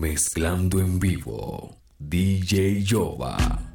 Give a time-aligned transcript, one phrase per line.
[0.00, 3.69] Mezclando en vivo, DJ Yoba.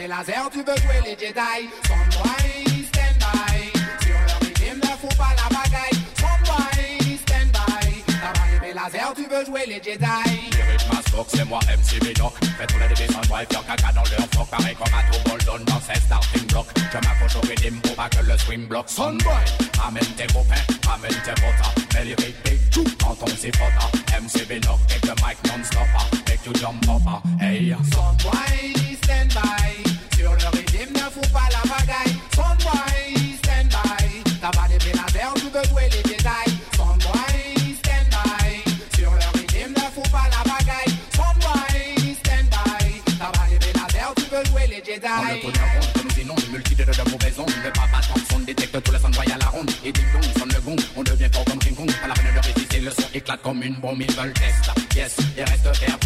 [0.00, 1.68] les lasers, tu veux jouer les Jedi.
[1.86, 3.70] Somebody stand by.
[4.02, 6.00] Sur leur régime, ne fous pas la bagaille.
[6.16, 8.02] Somebody stand by.
[8.06, 10.50] T'as pas les lasers, tu veux jouer les Jedi.
[11.28, 14.74] C'est moi MC Mino Fais tourner des descentes, bref, y'a caca dans leur floc Pareil
[14.74, 18.24] comme à tout Boldon dans ses starting blocks Je m'accroche au rythme pour pas que
[18.24, 19.44] le swing block Sunboy,
[19.86, 20.54] amène tes copains,
[20.94, 25.14] amène tes potas Mais les big tout quand on s'y frotta MC Mino, take the
[25.20, 25.86] mic non-stop
[26.26, 28.89] Make you jump up, hey Sunboy
[30.16, 32.16] sur le régime, ne fous pas la bagaille.
[32.34, 34.30] Son stand by.
[34.40, 36.54] T'as pas des peines à faire, tu veux jouer les détails.
[36.76, 38.98] Son stand by.
[38.98, 40.94] Sur le régime, ne fous pas la bagaille.
[41.14, 43.02] Son stand by.
[43.18, 45.42] T'as pas des peines à faire, tu veux jouer les détails.
[46.20, 49.70] Une multitude de mauvaises ondes Le papa Thompson détecte tous les envois à la ronde
[49.84, 52.34] Et ding dong sonne le gong On devient fort comme King Kong Pas la peine
[52.34, 55.49] de résister Le son éclate comme une bombe Ils Yes, yes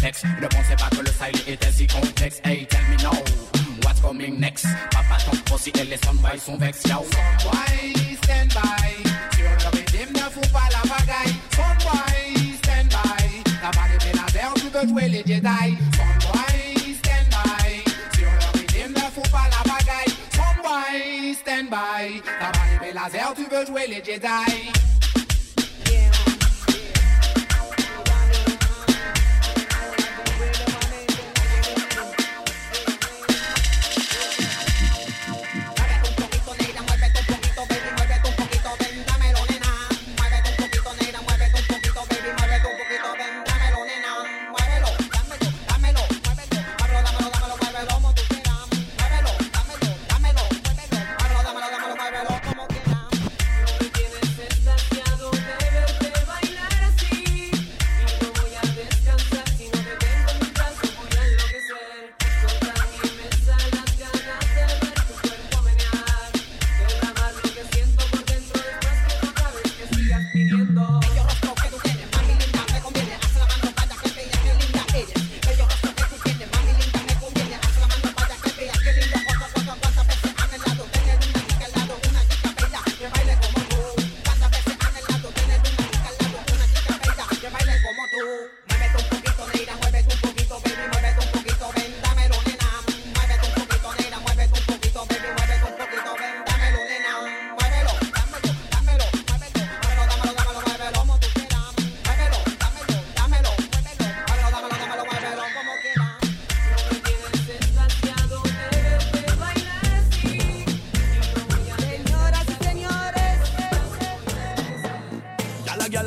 [0.05, 0.25] texte.
[0.41, 2.39] Ne pensez pas que le style était si complexe.
[2.43, 4.65] Hey, tell me now, hmm, what's coming next?
[4.91, 6.83] Papa ton aussi et les by sont vex.
[6.83, 8.87] Yo, Sunboy, stand by.
[9.35, 11.35] Sur le rythme, ne fous pas la bagaille.
[11.55, 13.43] Sunboy, stand by.
[13.61, 15.67] T'as pas des pénadères, tu veux jouer les Jedi.
[15.97, 18.17] Sunboy, stand by.
[18.17, 20.13] Sur le rythme, ne fous pas la bagaille.
[20.35, 22.21] Sunboy, stand by.
[22.39, 24.94] T'as pas des pénadères, tu veux jouer les Jedi.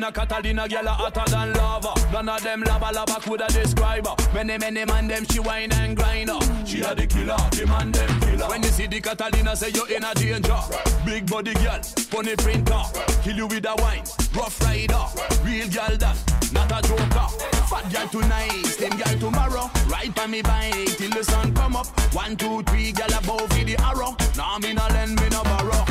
[0.00, 1.94] girl a hotter than lava.
[2.12, 4.14] None of them lava lava coulda describe her.
[4.34, 6.66] Many many man them she whine and grind her.
[6.66, 8.48] She a the killer, the man them killer.
[8.48, 10.60] When you see the Catalina, say you in a danger.
[11.04, 12.82] Big body girl, funny printer,
[13.22, 14.04] kill you with a wine.
[14.34, 15.04] Rough rider,
[15.44, 16.16] real girl that,
[16.52, 17.28] not a joker.
[17.68, 19.70] Fat girl tonight, slim girl tomorrow.
[19.88, 21.86] Ride by me bike till the sun come up.
[22.14, 24.16] One two three, girl above the arrow.
[24.36, 25.84] Now nah, me no lend me no borrow.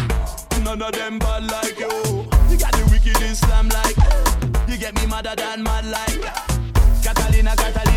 [0.63, 1.78] None of them bad like
[5.29, 6.21] madder than mad like.
[7.03, 7.88] Catalina, Catalina,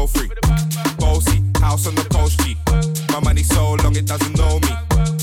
[0.00, 0.30] so free.
[0.98, 2.56] Bossy, house on the coast G.
[3.12, 4.72] My money so long it doesn't know me.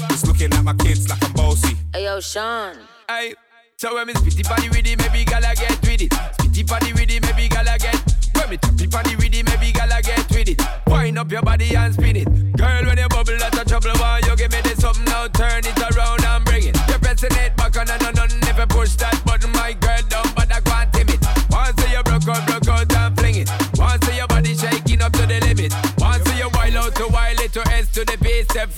[0.10, 1.76] It's looking at my kids like I'm bossy.
[1.94, 2.78] Ayo, Sean.
[3.08, 3.34] Hey.
[3.78, 6.12] So when me spitty body with it, maybe gala get with it.
[6.38, 7.98] Spitty body with it, maybe gala get.
[8.34, 10.62] When me choppy body with it, maybe gala get with it.
[10.88, 12.28] Wind up your body and spin it.
[12.58, 13.94] Girl, when you bubble, that's a trouble.
[13.98, 15.28] Why you give me this something now?
[15.28, 16.78] Turn it around and bring it.
[16.90, 17.57] You're pressing it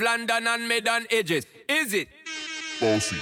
[0.01, 1.45] London and mid on edges.
[1.67, 2.07] Is it?
[2.79, 3.17] Bossy.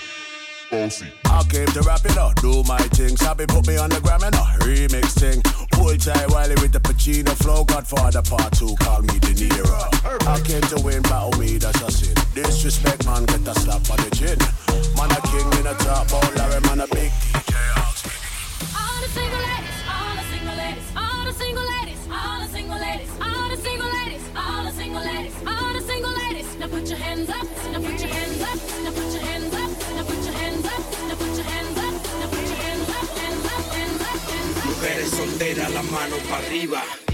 [0.72, 1.08] Bossy.
[1.25, 3.16] I came to rap it up, do my thing.
[3.18, 5.42] Sabi put me on the gram and a remix thing.
[5.72, 7.63] Pull tight Wiley with the Pacino flow.
[7.63, 10.27] Godfather part two, call me De Niro.
[10.27, 12.16] I came to win, battle me, that's a sin.
[12.34, 14.39] Disrespect, man, get a slap on the chin.
[14.96, 17.54] Man, a king in a top, ball, Larry, man, a big DJ.
[18.75, 22.80] All the single ladies, all the single ladies, all the single ladies, all the single
[22.80, 23.37] ladies,
[25.46, 26.48] all the single ladies.
[26.60, 27.48] Now put your hands up.
[27.72, 28.57] Now put your hands up.
[28.84, 29.69] Now put your hands up.
[29.96, 30.81] Now put your hands up.
[31.07, 31.93] Now put your hands up.
[32.19, 33.07] Now put your hands up.
[34.65, 37.06] Mujeres solteras, la mano para arriba.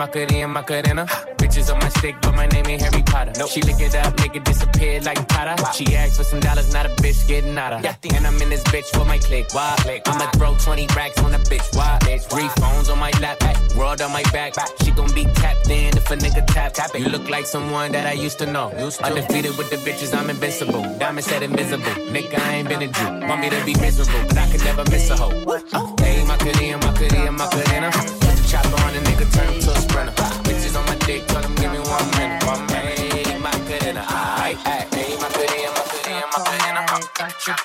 [0.00, 1.04] Macarena, Macarena.
[1.36, 3.32] Bitches on my stick, but my name ain't Harry Potter.
[3.36, 3.50] Nope.
[3.50, 5.62] She lick it up, make it disappear like Potter.
[5.62, 5.72] Wow.
[5.72, 7.84] She asked for some dollars, not a bitch getting out of.
[7.84, 7.96] Yeah.
[8.14, 9.52] And I'm in this bitch for my click.
[9.52, 9.76] Why?
[9.80, 10.02] click.
[10.06, 11.76] I'ma throw 20 racks on a bitch.
[11.76, 11.98] Why?
[12.00, 12.22] bitch.
[12.30, 13.42] Three phones on my lap,
[13.76, 14.54] world on my back.
[14.54, 14.70] back.
[14.82, 16.72] She gon' be tapped in if a nigga tap.
[16.72, 17.02] tap it.
[17.02, 18.72] You look like someone that I used to know.
[18.78, 19.04] Used to.
[19.04, 20.82] Undefeated with the bitches, I'm invincible.
[20.98, 21.92] Diamond said invisible.
[22.08, 23.28] Nigga, I ain't been a Jew.
[23.28, 25.30] Want me to be miserable, but I could never miss a hoe.
[26.00, 28.19] Hey, my cutie and my cutie and my cutina
[29.32, 30.12] turn to a sprinter.
[30.46, 32.44] Bitches on my dick, tell them give me one minute.
[32.46, 34.02] One minute, ain't my good in a.
[34.02, 34.58] Aight,
[34.96, 37.32] ain't my good in, my good in, my good in a.
[37.40, 37.60] Chop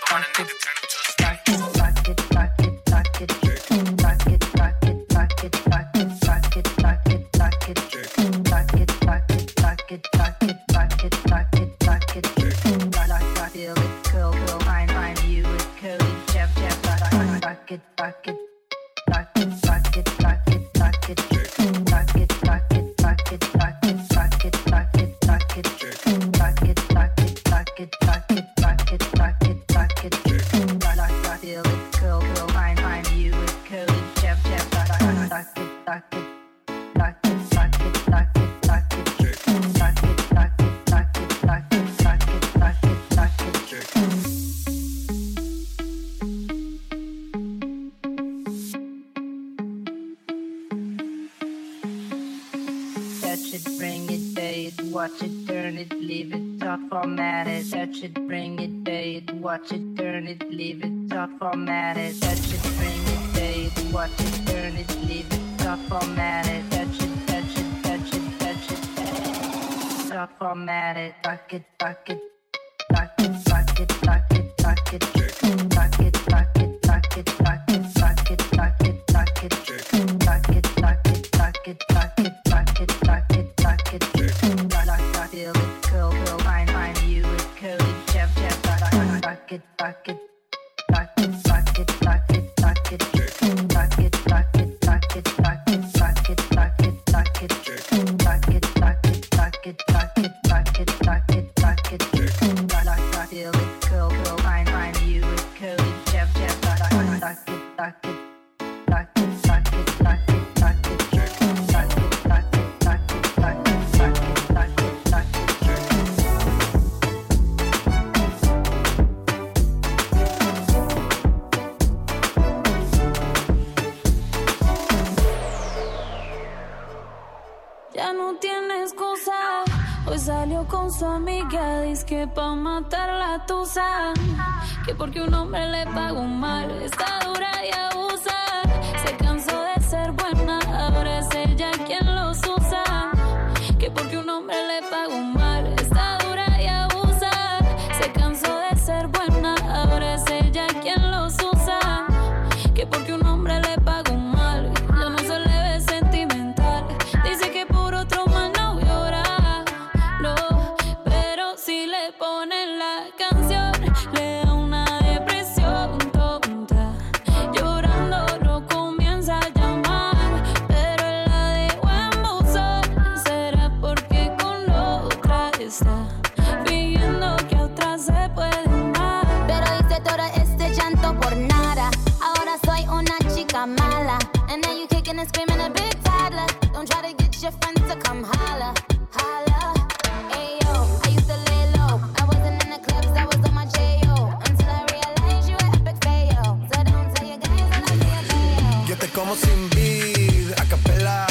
[199.16, 201.26] como sin vid, a capela.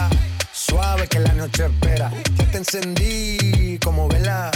[0.53, 2.11] Suave que la noche espera.
[2.37, 4.51] Yo te encendí como vela.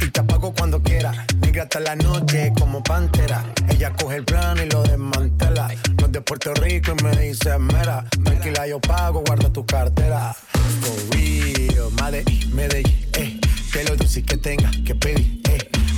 [0.00, 1.26] Y te apago cuando quiera.
[1.40, 3.44] Negra hasta la noche como pantera.
[3.68, 5.68] Ella coge el plano y lo desmantela.
[6.00, 8.04] No es de Puerto Rico y me dice mera.
[8.24, 10.34] Tranquila, yo pago, guarda tu cartera.
[10.80, 13.40] For real, Medellín, Medellín, eh.
[13.72, 15.81] Que lo dulce que tenga que pedir, eh.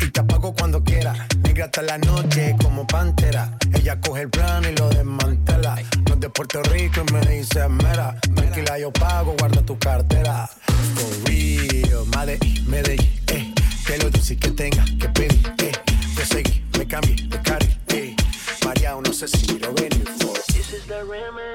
[0.00, 1.26] Y te apago cuando quiera.
[1.42, 3.56] Negra hasta la noche como pantera.
[3.72, 5.76] Ella coge el plano y lo desmantela.
[6.06, 8.18] No es de Puerto Rico y me dice mera.
[8.34, 10.48] Tranquila, yo pago, guarda tu cartera.
[10.94, 13.54] For real, Medellín, Medellín, eh.
[13.86, 15.72] Que lo dulce que tenga que pedir, eh.
[16.16, 18.16] Te seguí, me cambié de carril, eh.
[18.64, 20.04] María, no sé si lo venir.
[20.18, 20.36] For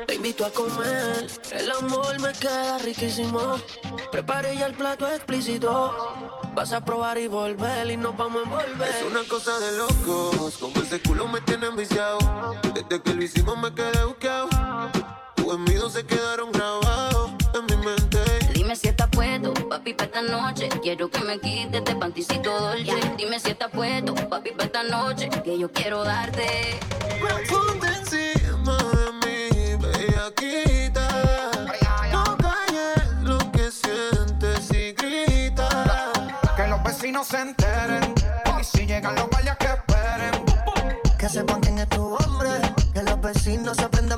[0.08, 3.56] Te invito a comer, el amor me queda riquísimo.
[4.12, 6.14] Preparé ya el plato explícito.
[6.54, 8.88] Vas a probar y volver y nos vamos a envolver.
[8.88, 12.20] Es una cosa de locos, como ese culo me tiene enviciado.
[12.72, 14.48] Desde que lo hicimos me quedé buqueado.
[15.34, 18.20] Tus envidios se quedaron grabados en mi mente.
[18.54, 20.70] Dime si estás puesto, papi, para esta noche.
[20.84, 22.94] Quiero que me quites este panticito dolce.
[23.18, 25.30] Dime si estás puesto, papi, para esta noche.
[25.44, 26.80] Que yo quiero darte.
[37.02, 38.14] Vecinos se enteren.
[38.60, 40.46] Y si llegan los guardias que esperen.
[41.18, 42.50] Que sepan quién es tu hombre.
[42.94, 44.11] Que los vecinos aprendan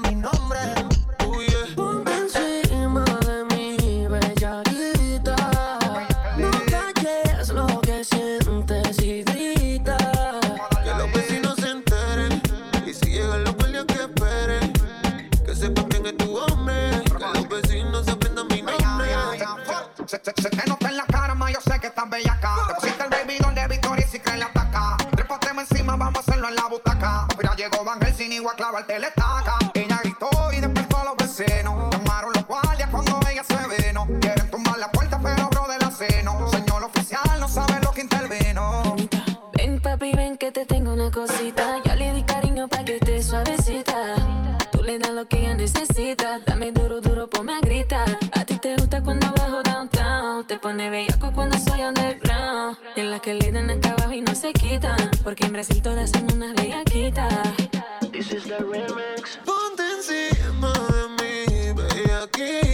[55.23, 57.34] Porque en Brasil todas son unas bellaquitas.
[58.12, 59.39] This is the remix.
[59.45, 62.72] Ponte encima de mí, bellaquita.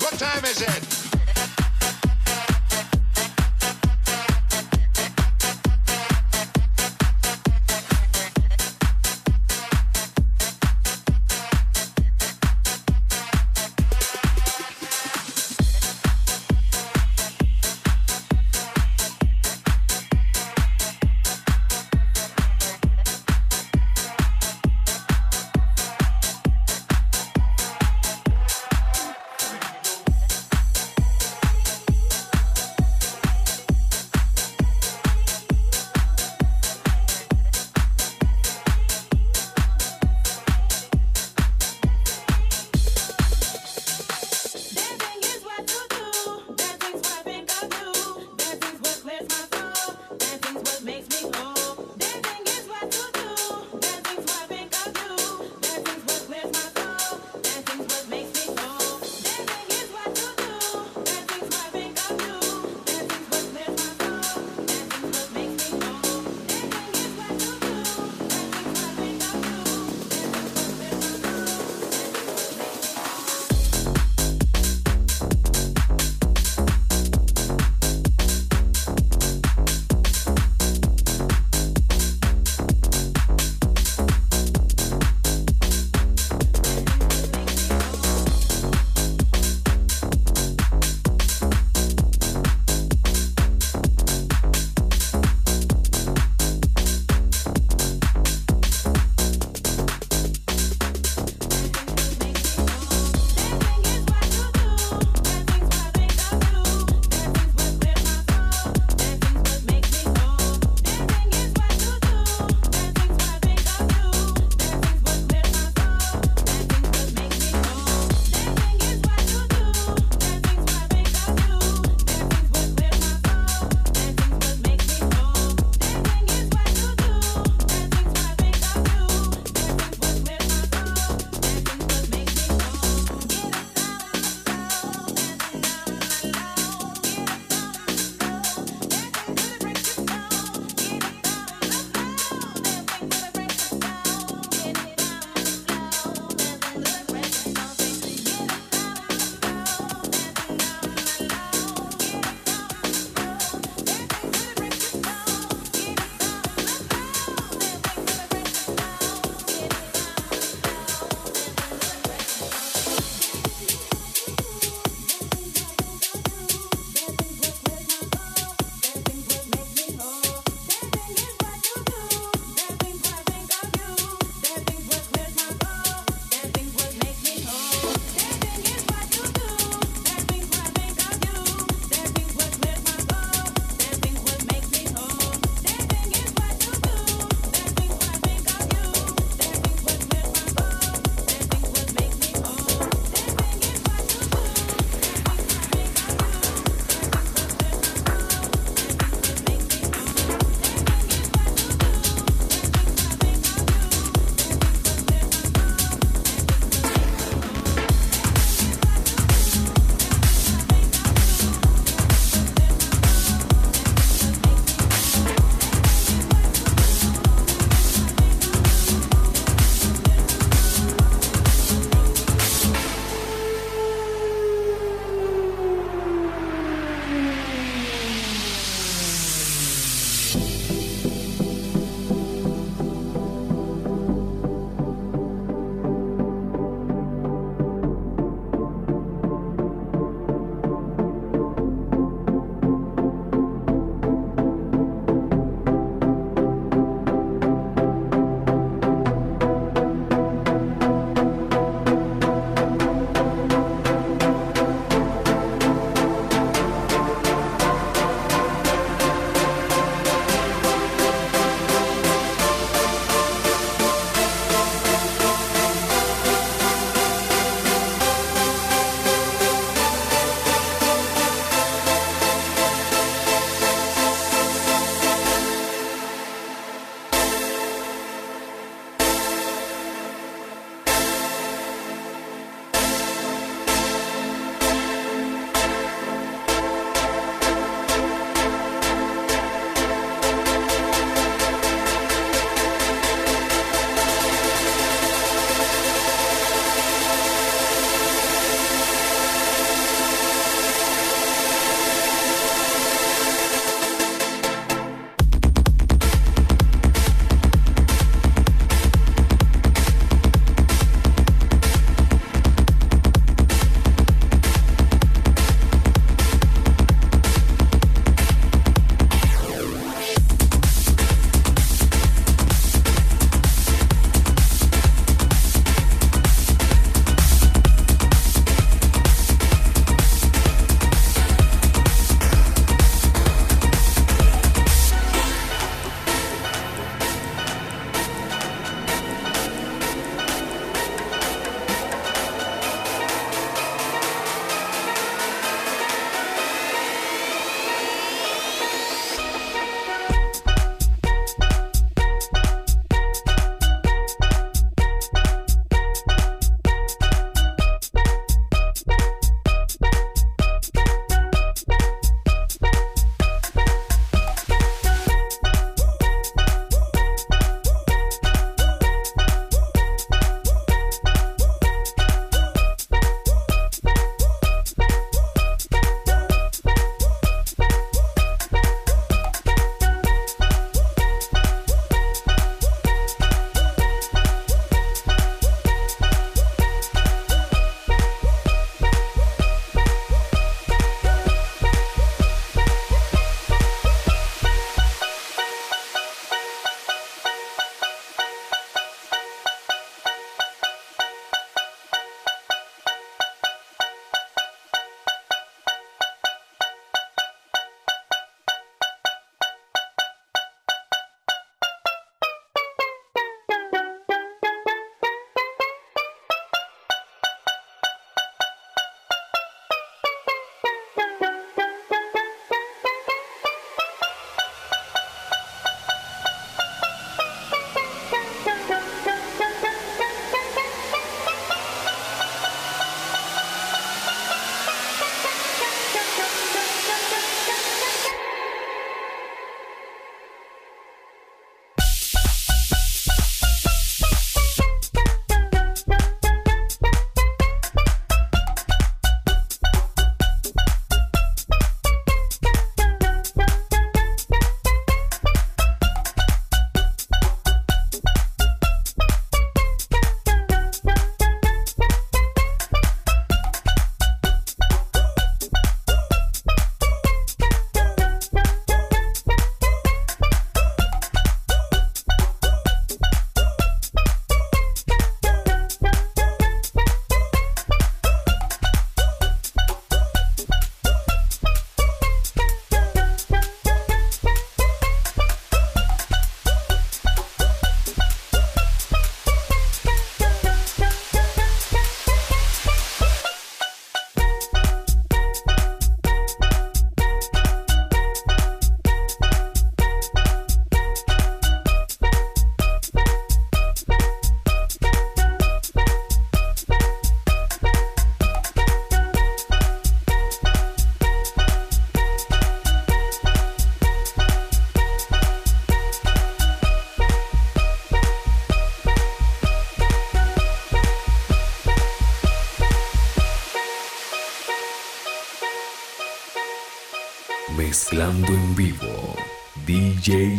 [0.00, 0.93] What time is it?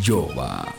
[0.06, 0.75] Yoba.